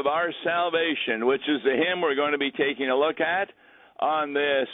[0.00, 3.50] of our salvation, which is the hymn we're going to be taking a look at
[4.00, 4.66] on this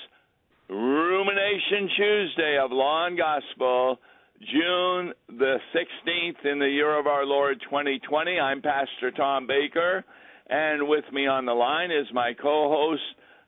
[0.70, 3.98] Rumination Tuesday of Law and Gospel,
[4.40, 8.38] June the 16th in the year of our Lord 2020.
[8.38, 10.04] I'm Pastor Tom Baker,
[10.48, 13.02] and with me on the line is my co host,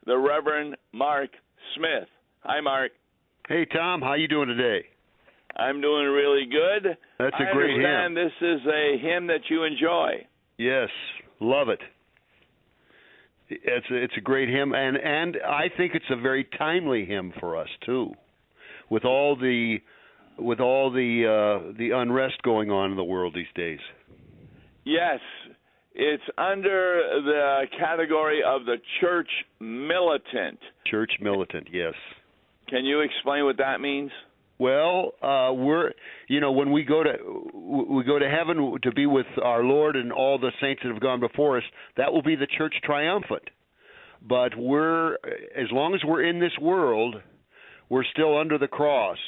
[0.04, 1.30] the Reverend Mark
[1.76, 2.08] Smith.
[2.40, 2.90] Hi, Mark.
[3.48, 4.02] Hey, Tom.
[4.02, 4.84] How you doing today?
[5.56, 6.96] I'm doing really good.
[7.18, 8.14] That's a I great hymn.
[8.14, 10.26] this is a hymn that you enjoy.
[10.58, 10.88] Yes,
[11.40, 11.80] love it.
[13.50, 17.32] It's a, it's a great hymn, and and I think it's a very timely hymn
[17.40, 18.12] for us too,
[18.90, 19.78] with all the
[20.38, 23.80] with all the uh, the unrest going on in the world these days.
[24.84, 25.20] Yes,
[25.94, 29.28] it's under the category of the church
[29.60, 30.58] militant.
[30.86, 31.94] Church militant, yes.
[32.68, 34.10] Can you explain what that means?
[34.58, 35.92] Well, uh, we're
[36.28, 37.12] you know when we go to
[37.54, 41.00] we go to heaven to be with our Lord and all the saints that have
[41.00, 41.64] gone before us,
[41.96, 43.50] that will be the church triumphant.
[44.20, 47.16] But we're as long as we're in this world,
[47.88, 49.18] we're still under the cross,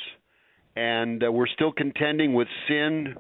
[0.75, 3.15] and uh, we're still contending with sin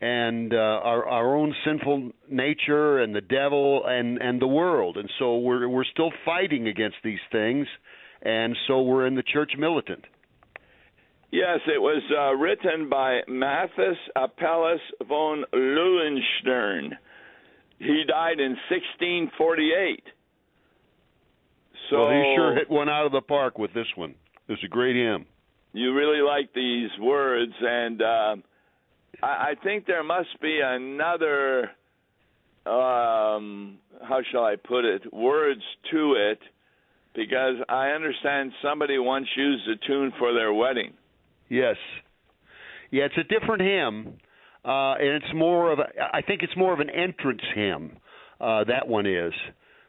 [0.00, 5.10] and uh, our our own sinful nature and the devil and and the world, and
[5.18, 7.66] so we're we're still fighting against these things,
[8.22, 10.04] and so we're in the church militant.
[11.30, 16.92] Yes, it was uh, written by Matthias Apelles von Leuenstern.
[17.78, 20.02] He died in 1648.
[21.90, 24.14] So well, he sure hit one out of the park with this one.
[24.48, 25.26] It's a great hymn.
[25.72, 28.36] you really like these words, and uh,
[29.22, 31.70] I, I think there must be another.
[32.66, 35.12] Um, how shall I put it?
[35.12, 35.62] Words
[35.92, 36.38] to it,
[37.14, 40.94] because I understand somebody once used the tune for their wedding.
[41.48, 41.76] Yes.
[42.90, 44.14] Yeah, it's a different hymn,
[44.64, 45.84] uh, and it's more of a.
[46.12, 47.96] I think it's more of an entrance hymn.
[48.40, 49.32] Uh, that one is,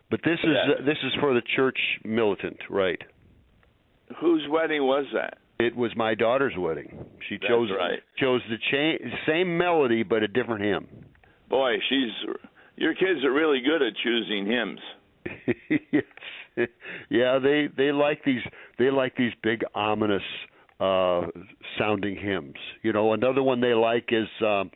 [0.09, 0.77] but this is Yes.
[0.79, 3.01] uh, this is for the church militant, right?
[4.19, 5.37] Whose wedding was that?
[5.59, 7.05] It was my daughter's wedding.
[7.27, 7.99] She That's chose right.
[8.17, 10.87] chose the cha- same melody but a different hymn.
[11.49, 12.11] Boy, she's.
[12.75, 14.79] Your kids are really good at choosing hymns.
[15.91, 16.03] yes.
[17.09, 18.41] Yeah, they they like these
[18.77, 20.23] they like these big ominous
[20.79, 21.27] uh
[21.77, 22.55] sounding hymns.
[22.83, 24.71] You know, another one they like is um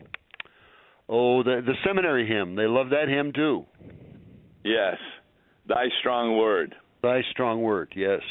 [1.10, 2.56] oh the the seminary hymn.
[2.56, 3.66] They love that hymn too.
[4.64, 4.98] Yes,
[5.68, 6.76] thy strong word.
[7.02, 8.22] Thy strong word, yes.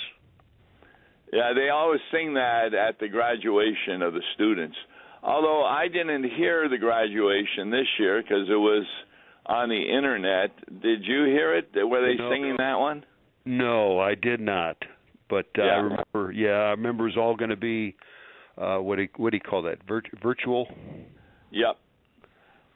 [1.32, 4.76] Yeah, they always sing that at the graduation of the students.
[5.23, 8.85] Although I didn't hear the graduation this year because it was
[9.47, 10.50] on the internet.
[10.82, 11.70] Did you hear it?
[11.75, 12.31] Were they No.
[12.31, 13.05] singing that one?
[13.44, 14.76] No, I did not.
[15.32, 15.81] But uh, I Yeah.
[15.81, 17.96] remember yeah, I remember it was all going to be
[18.58, 19.79] uh what do you, what do you call that?
[19.87, 20.69] Virt- virtual?
[21.50, 21.76] Yep.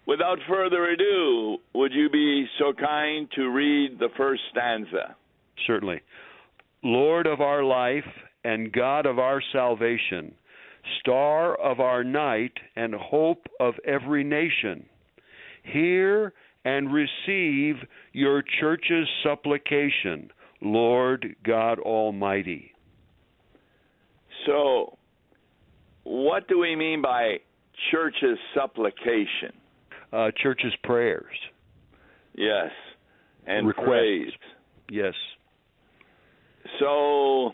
[0.06, 5.14] Without further ado, would you be so kind to read the first stanza?
[5.66, 6.00] Certainly.
[6.82, 8.08] Lord of our life
[8.44, 10.32] and God of our salvation,
[11.00, 14.86] star of our night and hope of every nation,
[15.64, 16.32] hear
[16.64, 17.76] and receive
[18.12, 20.30] your church's supplication,
[20.60, 22.72] Lord God Almighty.
[24.46, 24.96] So,
[26.04, 27.38] what do we mean by
[27.90, 29.52] church's supplication?
[30.12, 31.34] Uh, church's prayers.
[32.34, 32.70] Yes.
[33.46, 33.86] And Requests.
[33.86, 34.32] praise.
[34.90, 35.14] Yes.
[36.78, 37.52] So,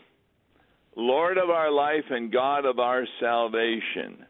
[0.97, 4.27] Lord of our life and God of our salvation,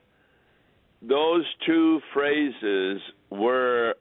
[1.00, 3.94] those two phrases were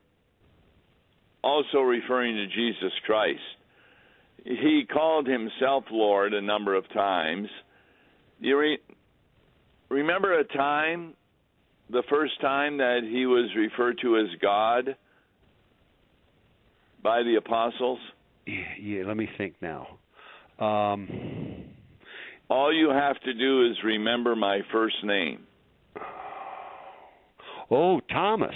[1.44, 3.40] also referring to Jesus Christ.
[4.44, 7.48] He called himself Lord a number of times.
[8.40, 8.80] You re-
[9.90, 11.14] remember a time,
[11.90, 14.96] the first time that he was referred to as God
[17.04, 18.00] by the apostles?
[18.48, 20.00] Yeah, yeah let me think now.
[20.60, 21.66] Um,
[22.50, 25.44] All you have to do is remember my first name.
[27.70, 28.56] Oh, Thomas.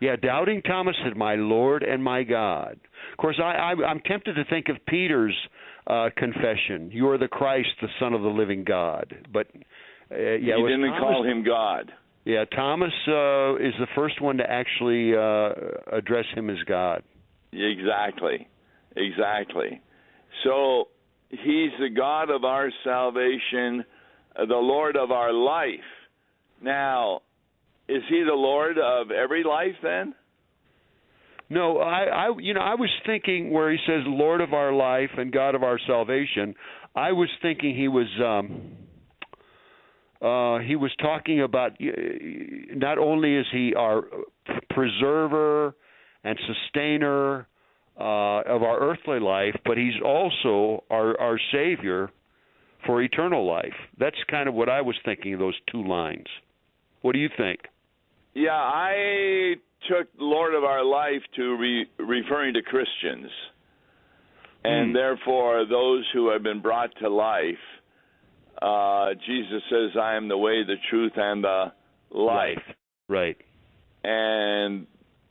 [0.00, 2.78] Yeah, doubting Thomas said, "My Lord and my God."
[3.12, 5.36] Of course, I, I I'm tempted to think of Peter's
[5.86, 9.46] uh, confession: "You are the Christ, the Son of the living God." But
[10.10, 11.92] uh, yeah, he was didn't Thomas, call him God.
[12.24, 17.02] Yeah, Thomas uh, is the first one to actually uh, address him as God.
[17.52, 18.48] Exactly.
[18.96, 19.80] Exactly.
[20.44, 20.88] So
[21.30, 23.84] he's the God of our salvation,
[24.34, 25.70] uh, the Lord of our life.
[26.62, 27.22] Now,
[27.88, 30.14] is he the Lord of every life then?
[31.48, 35.10] No, I, I, you know, I was thinking where he says "Lord of our life"
[35.16, 36.54] and "God of our salvation."
[36.94, 38.72] I was thinking he was, um,
[40.20, 44.02] uh, he was talking about not only is he our
[44.70, 45.76] preserver
[46.24, 47.46] and sustainer
[47.96, 52.10] uh, of our earthly life, but he's also our our savior
[52.86, 53.74] for eternal life.
[53.98, 56.26] That's kind of what I was thinking of those two lines.
[57.02, 57.60] What do you think?
[58.36, 59.54] Yeah, I
[59.88, 63.30] took Lord of our life to re- referring to Christians,
[64.62, 64.92] and Hmm.
[64.92, 67.64] therefore those who have been brought to life.
[68.60, 71.72] Uh, Jesus says, "I am the way, the truth, and the
[72.10, 72.62] life."
[73.08, 73.40] Right.
[74.04, 74.86] And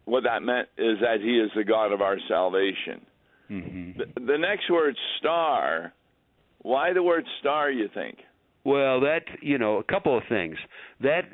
[0.05, 3.05] what that meant is that He is the God of our salvation.
[3.47, 5.93] hmm The, the next word, star.
[6.63, 7.69] Why the word star?
[7.69, 8.17] You think?
[8.63, 10.57] Well, that you know, a couple of things.
[11.01, 11.25] That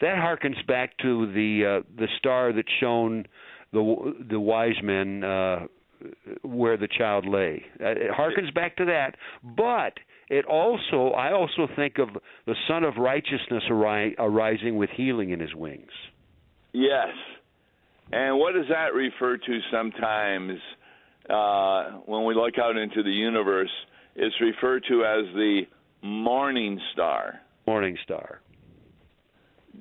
[0.00, 3.26] that harkens back to the uh, the star that shone
[3.72, 5.66] the the wise men uh,
[6.42, 7.64] where the child lay.
[7.80, 9.94] Uh, It harkens back to that, but
[10.28, 12.08] it also I also think of
[12.46, 15.90] the Sun of Righteousness ari- arising with healing in his wings.
[16.72, 17.08] Yes.
[18.12, 20.58] And what does that refer to sometimes
[21.28, 23.70] uh, when we look out into the universe?
[24.16, 25.62] It's referred to as the
[26.02, 27.40] morning star.
[27.66, 28.40] Morning star.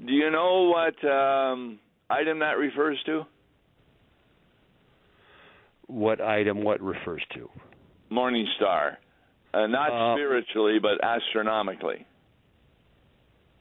[0.05, 1.79] Do you know what um,
[2.09, 3.23] item that refers to?
[5.87, 6.63] What item?
[6.63, 7.49] What refers to?
[8.09, 8.99] Morning star.
[9.53, 12.05] Uh, not Uh, spiritually, but astronomically.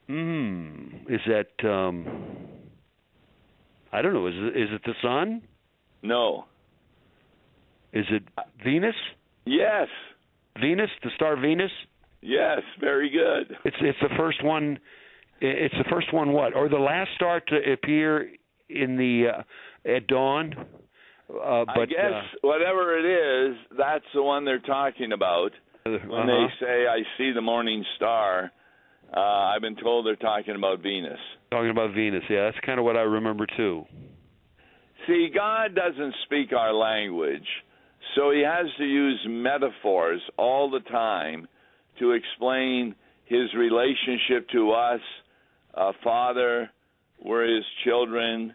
[0.09, 0.87] Hmm.
[1.09, 1.69] Is that?
[1.69, 2.07] um
[3.93, 4.27] I don't know.
[4.27, 5.43] Is it, is it the sun?
[6.03, 6.45] No.
[7.93, 8.25] Is it
[8.63, 8.95] Venus?
[9.47, 9.89] Yes.
[10.61, 11.71] Venus, the star Venus.
[12.21, 12.61] Yes.
[12.81, 13.57] Very good.
[13.65, 14.79] It's it's the first one.
[15.41, 16.33] It's the first one.
[16.33, 18.31] What or the last star to appear
[18.69, 20.55] in the uh, at dawn?
[21.29, 25.51] Uh, but I guess whatever it is, that's the one they're talking about.
[25.85, 26.49] uh, When uh-huh.
[26.61, 28.53] they say, I see the morning star,
[29.15, 31.19] uh, I've been told they're talking about Venus.
[31.51, 33.85] talking about Venus, yeah, that's kind of what I remember too.
[35.07, 37.47] See, God doesn't speak our language,
[38.15, 41.47] so he has to use metaphors all the time
[41.99, 45.01] to explain his relationship to us.
[45.77, 46.71] Uh, Father,
[47.23, 48.55] we're his children.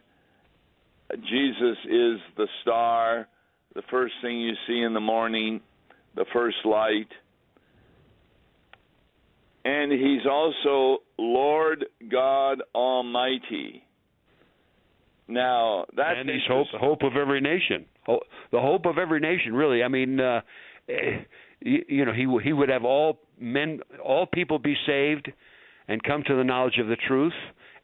[1.30, 3.28] Jesus is the star,
[3.76, 5.62] the first thing you see in the morning,
[6.16, 7.08] the first light.
[9.64, 13.84] And he's also Lord God Almighty.
[15.28, 17.86] Now, that's and he's hope hope of every nation.
[18.06, 19.84] Ho- The hope of every nation, really.
[19.84, 20.42] I mean, uh,
[20.90, 21.20] eh,
[21.62, 25.32] you, you know, he he would have all men, all people be saved,
[25.88, 27.34] and come to the knowledge of the truth.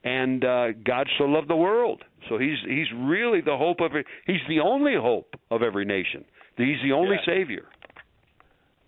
[0.04, 4.06] And uh, God so loved the world, so he's he's really the hope of it.
[4.25, 6.24] He's the only hope of every nation.
[6.56, 7.25] He's the only Yeah.
[7.34, 7.66] savior.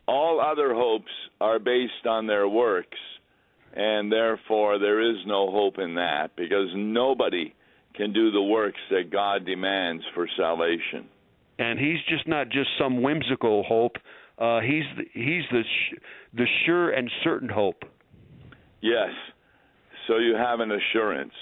[0.07, 2.97] all other hopes are based on their works,
[3.75, 7.53] and therefore there is no hope in that because nobody
[7.95, 11.05] can do the works that God demands for salvation.
[11.59, 13.97] and he's just not just some whimsical hope.
[14.37, 15.97] Uh, he's the, he's the sh-
[16.33, 17.83] the sure and certain hope.
[18.81, 19.09] Yes,
[20.07, 21.33] so you have an assurance.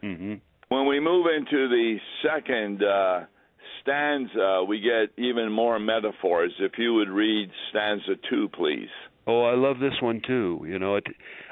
[0.00, 0.34] hmm
[0.68, 3.24] When we move into the second uh,
[3.82, 6.52] stanza, we get even more metaphors.
[6.58, 8.88] If you would read stanza two, please.
[9.26, 10.64] Oh, I love this one too.
[10.68, 11.06] You know, it,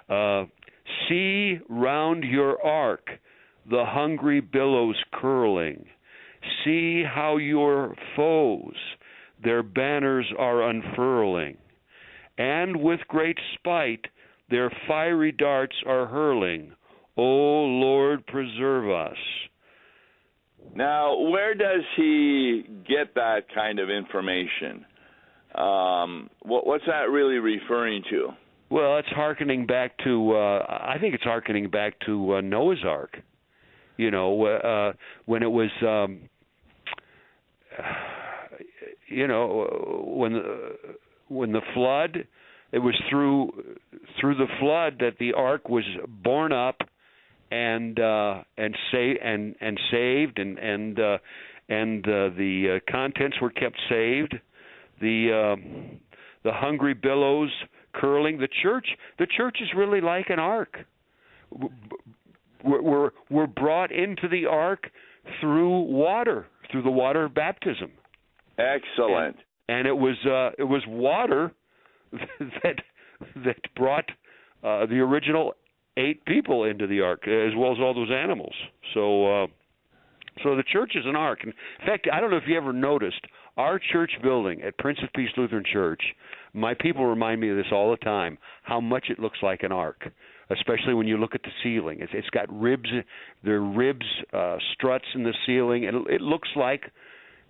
[0.09, 0.45] uh,
[1.09, 3.09] see round your ark
[3.69, 5.87] the hungry billows curling.
[6.65, 8.75] See how your foes
[9.43, 11.57] their banners are unfurling,
[12.39, 14.07] and with great spite
[14.51, 16.73] their fiery darts are hurling.
[17.17, 19.17] O Lord, preserve us.
[20.75, 24.85] Now, where does he get that kind of information?
[25.55, 28.31] Um, what, what's that really referring to?
[28.71, 30.33] Well, it's harkening back to.
[30.33, 33.17] Uh, I think it's harkening back to uh, Noah's Ark.
[33.97, 34.93] You know, uh,
[35.27, 35.71] when it was.
[35.83, 36.29] Um,
[39.09, 40.77] you know, when the
[41.29, 42.27] when the flood,
[42.75, 43.52] it was through
[44.21, 46.76] through the flood that the ark was borne up
[47.50, 51.19] and uh, and sa- and and saved and and uh,
[51.69, 54.35] and uh, the uh, contents were kept saved.
[55.00, 56.00] The um,
[56.43, 57.50] the hungry billows
[57.95, 58.38] curling.
[58.38, 58.87] The church
[59.19, 60.78] the church is really like an ark.
[62.64, 64.90] We're we're, we're brought into the ark
[65.40, 67.93] through water, through the water of baptism
[68.59, 69.37] Excellent.
[69.69, 71.52] and it was uh, it was water
[72.62, 72.76] that
[73.44, 74.09] that brought
[74.62, 75.54] uh, the original
[75.97, 78.54] eight people into the ark, as well as all those animals.
[78.94, 79.47] So, uh,
[80.42, 81.40] so the church is an ark.
[81.44, 81.52] In
[81.87, 83.21] fact, I don't know if you ever noticed
[83.56, 86.02] our church building at Prince of Peace Lutheran Church.
[86.52, 88.38] My people remind me of this all the time.
[88.62, 90.11] How much it looks like an ark.
[90.50, 91.99] especially when you look at the ceiling.
[92.00, 92.88] It's, it's got ribs,
[93.42, 96.83] there are ribs, uh, struts in the ceiling, and it looks like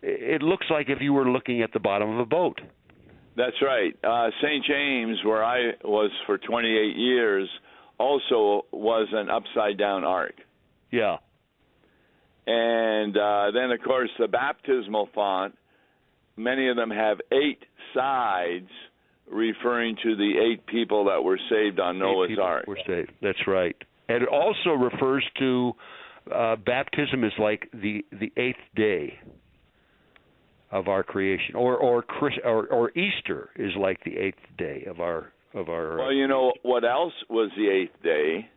[0.02, 2.60] it looks like if you were looking at the bottom of a boat.
[3.36, 3.96] That's right.
[4.04, 4.64] Uh, St.
[4.64, 7.48] James, where I was for 28 years,
[7.98, 10.34] also was an upside down ark.
[10.90, 11.16] Yeah.
[12.46, 15.56] And uh, then, of course, the baptismal font,
[16.36, 17.64] many of them have eight
[17.94, 18.68] sides
[19.30, 22.66] referring to the eight people that were saved on Noah's eight people Ark.
[22.66, 23.12] Were saved.
[23.22, 23.76] That's right.
[24.08, 25.72] And it also refers to
[26.32, 29.18] uh, baptism is like the the eighth day
[30.74, 35.00] of our creation, or or, Chris, or or Easter is like the eighth day of
[35.00, 35.96] our of our.
[35.96, 38.50] Well, you know what else was the eighth day?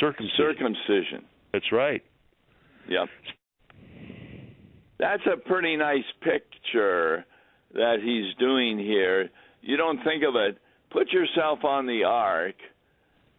[0.00, 0.36] Circumcision.
[0.36, 1.24] Circumcision.
[1.52, 2.02] That's right.
[2.88, 3.08] Yep.
[4.98, 7.24] That's a pretty nice picture
[7.74, 9.30] that he's doing here.
[9.60, 10.58] You don't think of it.
[10.90, 12.56] Put yourself on the ark,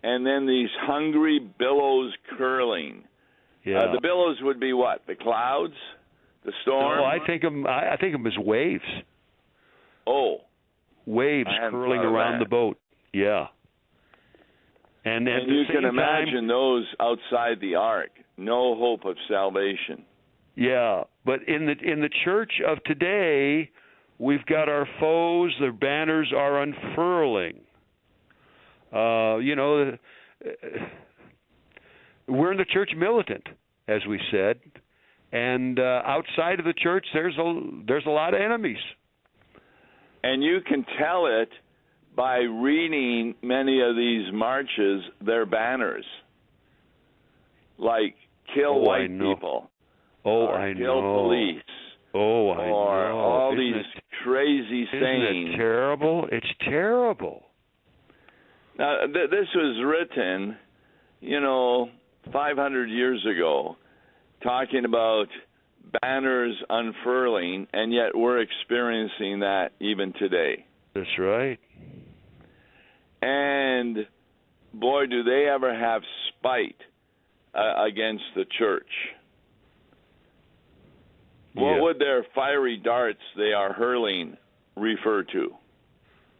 [0.02, 3.04] and then these hungry billows curling.
[3.66, 3.80] Yeah.
[3.80, 5.02] Uh, the billows would be what?
[5.08, 5.76] The clouds,
[6.46, 6.98] the storm.
[7.00, 8.84] No, I think of I think of them as waves.
[10.08, 10.38] oh,
[11.06, 12.46] Waves curling around that.
[12.46, 12.80] the boat.
[13.14, 13.48] Yeah.
[15.06, 18.12] And, and you can time- imagine those outside the ark.
[18.38, 20.06] No hope of salvation.
[20.56, 23.70] Yeah, but in the in the church of today,
[24.20, 25.54] we've got our foes.
[25.60, 27.60] Their banners are unfurling.
[28.94, 29.94] Uh, you know,
[30.46, 30.48] uh,
[32.28, 33.48] we're in the church militant,
[33.88, 34.60] as we said,
[35.34, 38.78] and uh, outside of the church, there's a there's a lot of enemies.
[40.24, 41.50] And you can tell it
[42.16, 46.06] by reading many of these marches, their banners.
[47.78, 48.16] Like
[48.54, 49.34] kill Oh, I white know.
[49.36, 49.70] people.
[50.26, 51.14] Oh, or I kill know.
[51.24, 51.64] police.
[52.14, 53.18] Oh, I or know.
[53.20, 55.50] all Isn't these it- crazy Isn't sayings.
[55.56, 56.30] it terrible?
[56.32, 57.44] It's terrible.
[58.78, 60.56] Now, th- this was written,
[61.20, 61.90] you know,
[62.32, 63.76] 500 years ago,
[64.44, 65.28] talking about
[66.02, 70.66] banners unfurling, and yet we're experiencing that even today.
[70.94, 71.60] That's right.
[73.22, 74.06] And
[74.74, 76.76] boy, do they ever have spite
[77.54, 78.90] uh, against the church.
[81.54, 81.82] What Yeah.
[81.82, 84.38] would their fiery darts they are hurling
[84.76, 85.56] refer to?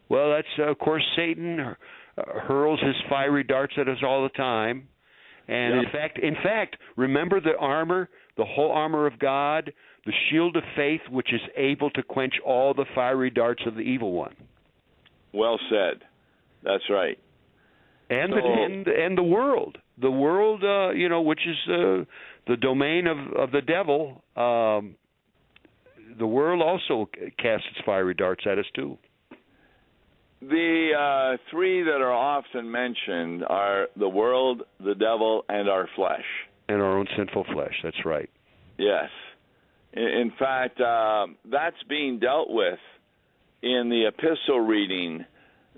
[0.08, 1.74] Well, that's uh, of course Satan uh,
[2.40, 4.88] hurls his fiery darts at us all the time,
[5.48, 5.84] and Yep.
[5.84, 9.72] in fact, in fact, remember the armor, the whole armor of God,
[10.06, 13.82] the shield of faith, which is able to quench all the fiery darts of the
[13.82, 14.34] evil one,
[15.32, 16.02] Well said.
[16.62, 17.18] That's right.
[18.10, 22.04] and the and, and the world, the world, uh, you know, which is uh,
[22.46, 24.22] the domain of of the devil.
[24.36, 24.96] Um,
[26.18, 27.08] the world also
[27.38, 28.98] casts its fiery darts at us too.
[30.48, 36.24] The uh, three that are often mentioned are the world, the devil, and our flesh.
[36.68, 37.72] And our own sinful flesh.
[37.82, 38.28] That's right.
[38.76, 39.08] Yes.
[39.94, 42.78] In, in fact, uh, that's being dealt with
[43.62, 45.24] in the epistle reading.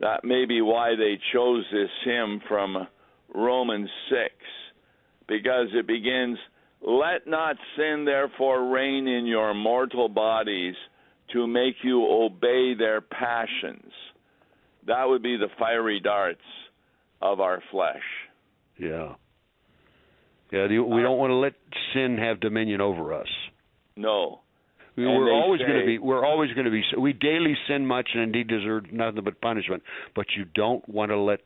[0.00, 2.88] That may be why they chose this hymn from
[3.35, 4.20] Romans 6,
[5.28, 6.38] because it begins,
[6.82, 10.75] Let not sin therefore reign in your mortal bodies
[11.35, 13.92] to make you obey their passions.
[14.87, 16.40] That would be the fiery darts
[17.21, 18.02] of our flesh.
[18.78, 19.14] Yeah.
[20.52, 21.55] Yeah, we don't want to let
[21.93, 23.26] sin have dominion over us.
[23.97, 24.40] No.
[24.97, 25.99] We, we're they always going to be.
[25.99, 26.83] We're always going to be.
[26.99, 29.83] We daily sin much, and indeed deserve nothing but punishment.
[30.14, 31.40] But you don't want to let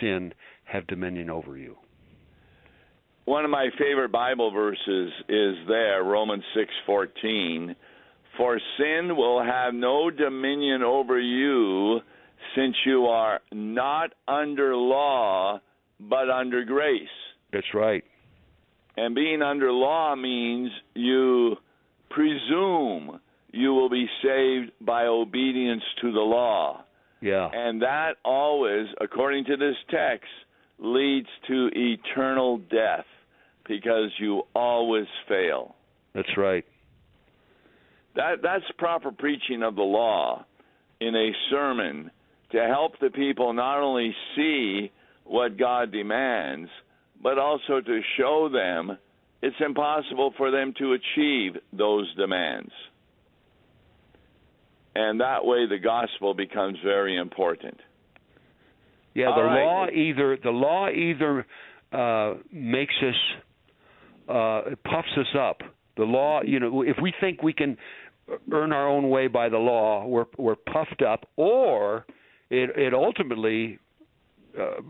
[0.00, 0.32] sin
[0.64, 1.76] have dominion over you.
[3.26, 6.44] One of my favorite Bible verses is there, Romans
[6.88, 7.76] 6:14.
[8.36, 12.00] For sin will have no dominion over you,
[12.54, 15.60] since you are not under law,
[16.00, 17.02] but under grace.
[17.52, 18.04] That's right.
[18.96, 21.56] And being under law means you
[22.10, 23.20] presume
[23.52, 26.84] you will be saved by obedience to the law.
[27.20, 27.48] Yeah.
[27.52, 30.28] And that always, according to this text,
[30.78, 33.06] leads to eternal death
[33.66, 35.74] because you always fail.
[36.14, 36.64] That's right.
[38.14, 40.44] That that's proper preaching of the law
[41.00, 42.10] in a sermon
[42.52, 44.92] to help the people not only see
[45.24, 46.70] what God demands,
[47.22, 48.98] but also to show them
[49.42, 52.72] it's impossible for them to achieve those demands.
[54.94, 57.78] And that way the gospel becomes very important.
[59.14, 59.32] Yeah.
[59.36, 59.64] The right.
[59.64, 61.46] law either the law either
[61.92, 63.14] uh, makes us
[64.28, 65.60] uh, it puffs us up.
[65.96, 67.76] The law, you know, if we think we can
[68.52, 72.06] earn our own way by the law, we're we're puffed up, or
[72.50, 73.78] it it ultimately
[74.58, 74.80] uh,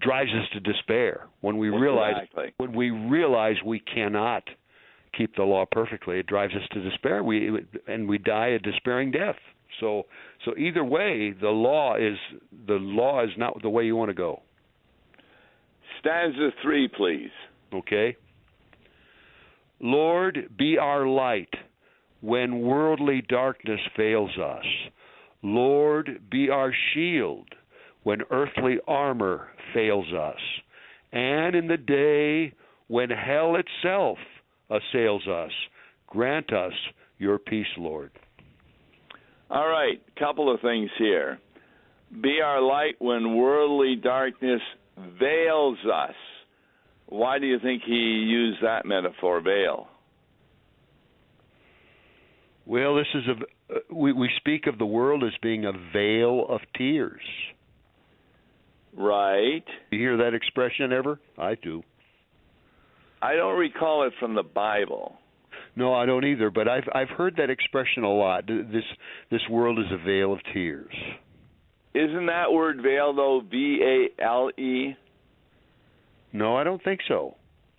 [0.00, 2.54] drives us to despair when we realize exactly.
[2.58, 4.44] when we realize we cannot
[5.16, 6.18] keep the law perfectly.
[6.18, 7.22] It drives us to despair.
[7.22, 9.36] We and we die a despairing death.
[9.80, 10.04] So
[10.44, 12.16] so either way, the law is
[12.66, 14.42] the law is not the way you want to go.
[16.00, 17.30] Stanza three, please.
[17.72, 18.16] Okay.
[19.80, 21.52] Lord, be our light
[22.20, 24.64] when worldly darkness fails us.
[25.42, 27.48] Lord, be our shield
[28.04, 30.40] when earthly armor fails us.
[31.12, 32.54] And in the day
[32.88, 34.18] when hell itself
[34.70, 35.50] assails us,
[36.06, 36.72] grant us
[37.18, 38.10] your peace, Lord.
[39.50, 41.38] All right, couple of things here.
[42.22, 44.60] Be our light when worldly darkness
[45.18, 46.14] veils us.
[47.06, 49.88] Why do you think he used that metaphor, veil?
[52.64, 53.34] Well, this is a
[53.90, 57.22] we we speak of the world as being a veil of tears.
[58.96, 59.64] Right.
[59.90, 61.18] You hear that expression ever?
[61.38, 61.82] I do.
[63.22, 65.16] I don't recall it from the Bible.
[65.76, 66.50] No, I don't either.
[66.50, 68.46] But I've I've heard that expression a lot.
[68.46, 68.84] This
[69.30, 70.92] this world is a veil of tears.
[71.94, 74.94] Isn't that word veil though V A L E?
[76.32, 77.36] No, I don't think so.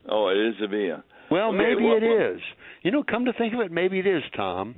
[0.09, 1.01] Oh, it is a veil.
[1.31, 2.41] Well, Okay, maybe what- it what- is.
[2.83, 4.75] You know, come to think of it, maybe it is, Tom.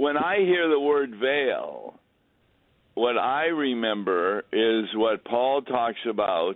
[0.00, 1.92] When I hear the word veil,
[2.94, 6.54] what I remember is what Paul talks about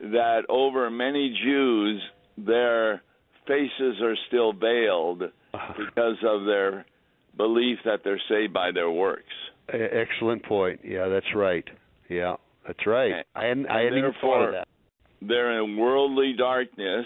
[0.00, 2.00] that over many Jews
[2.38, 3.02] their
[3.46, 5.74] faces are still veiled uh-huh.
[5.76, 6.86] because of their
[7.36, 9.24] belief that they're saved by their works.
[9.68, 10.80] Excellent point.
[10.82, 11.68] Yeah, that's right.
[12.08, 13.12] Yeah, that's right.
[13.12, 14.68] And- I hadn't, I hadn't even thought of that.
[15.20, 17.04] They're in worldly darkness,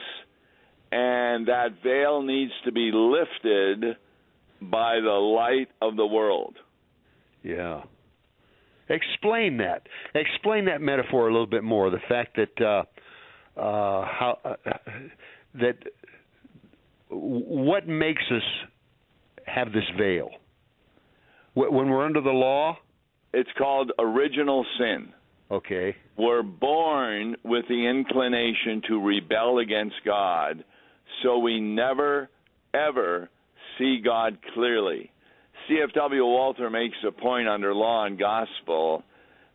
[0.92, 3.96] and that veil needs to be lifted
[4.70, 6.56] by the light of the world.
[7.42, 7.82] Yeah.
[8.88, 9.86] Explain that.
[10.14, 11.90] Explain that metaphor a little bit more.
[11.90, 12.82] The fact that uh,
[13.58, 14.54] uh, how uh,
[15.54, 15.76] that
[17.08, 18.42] what makes us
[19.46, 20.30] have this veil
[21.54, 22.78] when we're under the law.
[23.32, 25.12] It's called original sin.
[25.50, 25.96] Okay.
[26.16, 30.64] We're born with the inclination to rebel against God,
[31.22, 32.30] so we never,
[32.72, 33.28] ever
[33.78, 35.10] see God clearly.
[35.68, 36.24] C.F.W.
[36.24, 39.02] Walther makes a point under law and gospel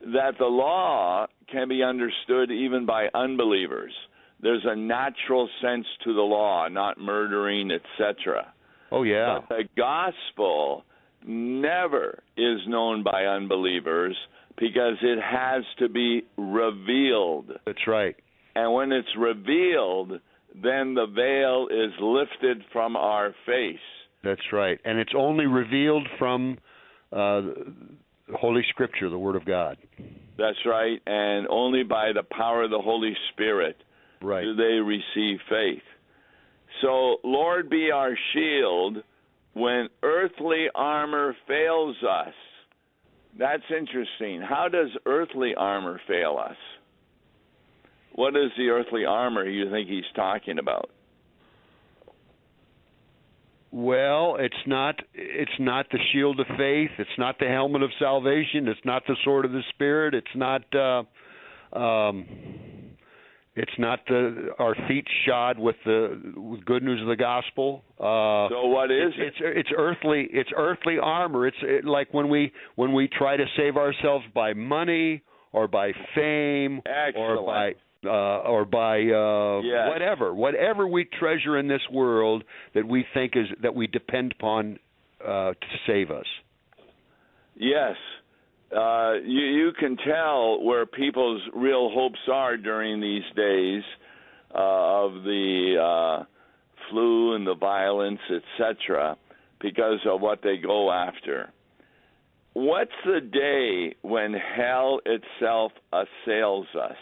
[0.02, 3.92] that the law can be understood even by unbelievers.
[4.42, 8.54] There's a natural sense to the law, not murdering, etc.
[8.92, 9.40] Oh yeah.
[9.48, 10.84] But the gospel
[11.26, 14.16] never is known by unbelievers
[14.58, 17.52] because it has to be revealed.
[17.66, 18.16] That's right.
[18.56, 20.20] And when it's revealed,
[20.56, 23.78] then the veil is lifted from our face.
[24.24, 24.80] That's right.
[24.84, 26.58] And it's only revealed from
[27.12, 27.42] uh,
[28.36, 29.78] Holy Scripture, the Word of God.
[30.38, 31.00] That's right.
[31.06, 33.78] And only by the power of the Holy Spirit
[34.22, 34.44] Right.
[34.44, 35.82] do they receive faith.
[36.82, 38.98] So, Lord, be our shield
[39.54, 42.34] when earthly armor fails us.
[43.38, 44.42] That's interesting.
[44.42, 46.58] How does earthly armor fail us?
[48.14, 50.90] What is the earthly armor you think he's talking about?
[53.72, 58.68] Well, it's not it's not the shield of faith, it's not the helmet of salvation,
[58.68, 61.04] it's not the sword of the spirit, it's not uh
[61.78, 62.26] um
[63.56, 67.84] it's not the our feet shod with the with good news of the gospel.
[68.00, 69.28] Uh So, what is it?
[69.28, 71.46] it's it's earthly it's earthly armor.
[71.46, 75.92] It's it, like when we when we try to save ourselves by money or by
[76.16, 76.82] fame
[77.16, 77.78] or by Excellent.
[78.06, 79.90] Uh, or by uh, Yes.
[79.90, 84.80] whatever whatever we treasure in this world that we think is that we depend upon
[85.24, 86.26] uh, to save us.
[87.56, 87.96] Yes.
[88.76, 93.84] Uh, you, you can tell where people's real hopes are during these days
[94.54, 96.24] uh, of the uh,
[96.90, 99.18] flu and the violence, etc.,
[99.60, 101.52] because of what they go after.
[102.54, 106.98] What's the day when hell itself assails us?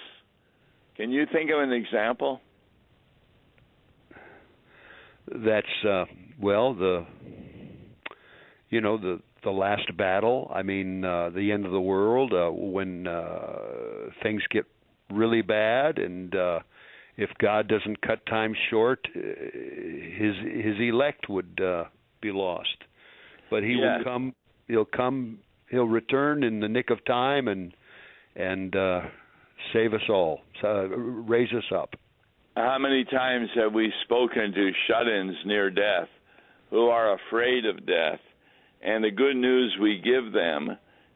[0.98, 2.42] Can you think of an example?
[5.34, 6.06] That's uh,
[6.42, 7.06] well the
[8.70, 10.52] you know the the last battle.
[10.54, 14.66] I mean uh, the end of the world uh, when uh, things get
[15.12, 16.60] really bad and uh,
[17.18, 21.86] if God doesn't cut time short, uh, his his elect would uh,
[22.22, 22.78] be lost.
[23.50, 23.98] But he Yes.
[23.98, 24.36] will come.
[24.68, 25.40] He'll come.
[25.70, 27.74] He'll return in the nick of time and
[28.36, 29.02] and uh,
[29.74, 30.42] save us all.
[30.64, 31.96] Uh, raise us up.
[32.56, 36.08] How many times have we spoken to shut ins near death
[36.70, 38.20] who are afraid of death?
[38.82, 40.72] And the good news we give them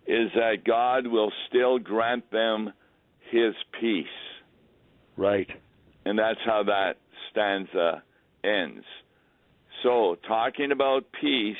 [0.06, 2.72] is that God will still grant them
[3.32, 4.06] his peace.
[5.18, 5.48] Right.
[6.06, 6.98] And that's how that
[7.32, 8.04] stanza
[8.44, 8.84] ends.
[9.84, 11.56] So, talking about peace,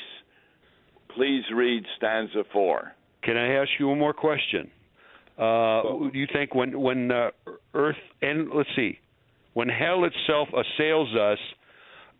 [1.14, 2.92] please read stanza four.
[3.22, 4.70] Can I ask you one more question?
[5.42, 7.30] Uh, do you think when when uh,
[7.74, 9.00] Earth and let's see,
[9.54, 11.38] when hell itself assails us,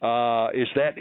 [0.03, 0.95] uh, is that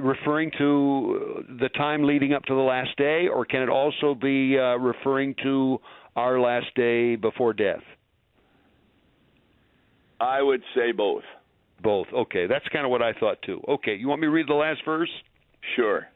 [0.00, 4.58] referring to the time leading up to the last day, or can it also be
[4.58, 5.78] uh, referring to
[6.16, 7.84] our last day before death?
[10.20, 11.22] I would say both.
[11.80, 12.08] Both.
[12.12, 13.60] Okay, that's kind of what I thought too.
[13.68, 15.10] Okay, you want me to read the last verse?
[15.76, 16.08] Sure.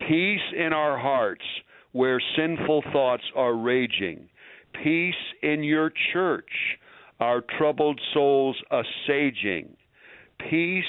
[0.00, 1.44] Peace in our hearts
[1.92, 4.28] where sinful thoughts are raging.
[4.72, 6.50] Peace in your church,
[7.20, 9.76] our troubled souls assuaging.
[10.48, 10.84] Peace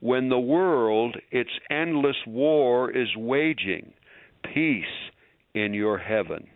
[0.00, 3.92] when the world its endless war is waging.
[4.54, 4.84] Peace
[5.54, 6.46] in your heaven.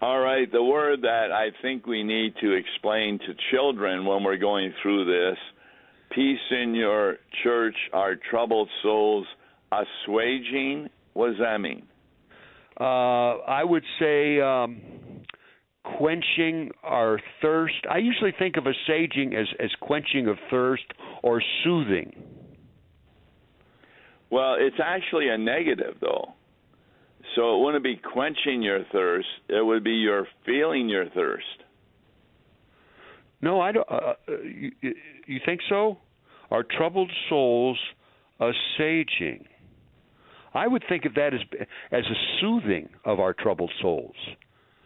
[0.00, 4.36] All right, the word that I think we need to explain to children when we're
[4.36, 5.38] going through this
[6.14, 9.26] peace in your church, our troubled souls
[9.72, 10.88] assuaging.
[11.14, 11.86] What does that mean?
[12.78, 14.80] Uh, I would say um,
[15.84, 17.74] quenching our thirst.
[17.90, 20.84] I usually think of assuaging as, as quenching of thirst
[21.22, 22.12] or soothing.
[24.30, 26.34] Well, it's actually a negative, though.
[27.34, 31.44] So it wouldn't be quenching your thirst, it would be your feeling your thirst.
[33.40, 33.88] No, I don't.
[33.90, 34.70] Uh, uh you,
[35.26, 35.98] you think so?
[36.50, 37.78] Our troubled souls
[38.40, 39.44] assuaging.
[40.54, 41.40] I would think of that as
[41.90, 44.14] as a soothing of our troubled souls,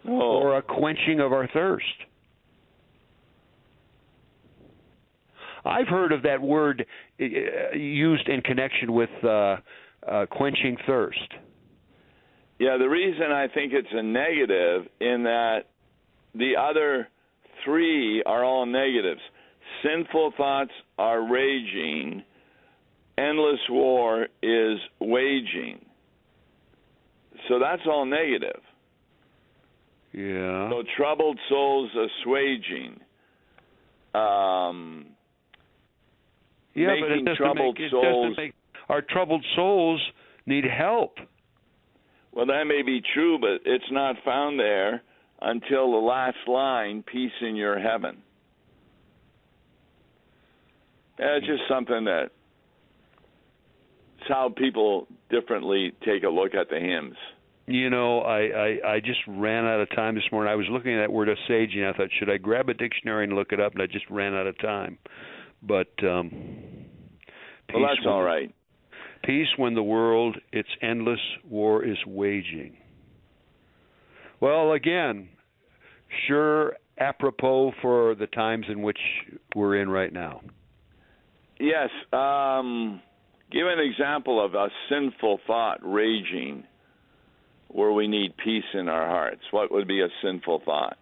[0.08, 0.38] oh.
[0.38, 1.84] or a quenching of our thirst.
[5.64, 6.86] I've heard of that word
[7.20, 9.56] uh, used in connection with uh,
[10.06, 11.34] uh, quenching thirst.
[12.58, 15.64] Yeah, the reason I think it's a negative in that
[16.34, 17.08] the other
[17.64, 19.20] three are all negatives.
[19.82, 22.24] Sinful thoughts are raging
[23.18, 25.84] endless war is waging.
[27.48, 28.60] So that's all negative.
[30.12, 30.70] Yeah.
[30.70, 33.00] So troubled souls assuaging.
[34.14, 35.06] Um,
[36.74, 38.34] yeah, but it troubled make, souls.
[38.36, 38.54] Make,
[38.88, 40.00] our troubled souls
[40.46, 41.18] need help.
[42.32, 45.02] Well, that may be true, but it's not found there
[45.40, 48.18] until the last line peace in your heaven.
[51.18, 52.30] It's just something that
[54.18, 57.16] it's how people differently take a look at the hymns.
[57.68, 60.50] You know, I, I I just ran out of time this morning.
[60.50, 61.84] I was looking at that word assuaging.
[61.84, 63.74] I thought, should I grab a dictionary and look it up?
[63.74, 64.96] And I just ran out of time.
[65.62, 66.56] But um,
[67.74, 68.54] well, that's when, all right.
[69.22, 72.78] Peace when the world its endless war is waging.
[74.40, 75.28] Well, again,
[76.26, 78.98] sure apropos for the times in which
[79.54, 80.40] we're in right now.
[81.60, 81.90] Yes.
[82.14, 83.02] Um,
[83.50, 86.64] Give an example of a sinful thought raging
[87.68, 89.42] where we need peace in our hearts.
[89.50, 90.96] What would be a sinful thought?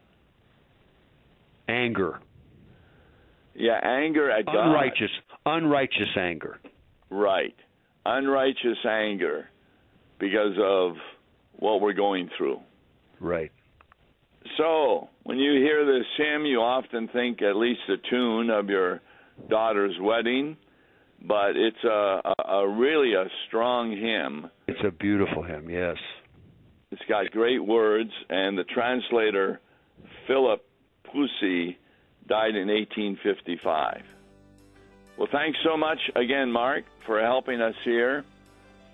[1.69, 2.21] Anger.
[3.55, 4.69] Yeah, anger at God.
[4.69, 5.11] Unrighteous,
[5.45, 6.59] unrighteous anger.
[7.11, 7.55] Right.
[8.05, 9.49] Unrighteous anger
[10.19, 10.97] because of
[11.59, 12.61] what we're going through.
[13.21, 13.51] Right.
[14.57, 19.01] So, when you hear this hymn, you often think at least the tune of your
[19.49, 20.57] daughter's wedding
[21.23, 24.51] but it's a, a, a really a strong hymn.
[24.69, 25.97] It's a beautiful hymn, yes.
[26.97, 29.61] It's got great words, and the translator
[30.27, 30.67] Philip
[31.05, 31.77] Pusey
[32.27, 34.03] died in 1855.
[35.19, 38.25] Well, thanks so much again, Mark, for helping us here.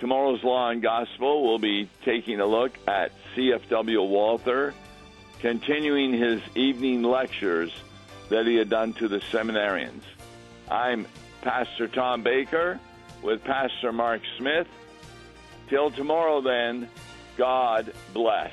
[0.00, 4.02] Tomorrow's Law and Gospel we'll be taking a look at C.F.W.
[4.02, 4.74] Walther
[5.38, 7.72] continuing his evening lectures
[8.30, 10.02] that he had done to the seminarians.
[10.68, 11.06] I'm
[11.42, 12.80] Pastor Tom Baker
[13.22, 14.66] with Pastor Mark Smith.
[15.68, 16.88] Till tomorrow, then,
[17.36, 18.52] God bless.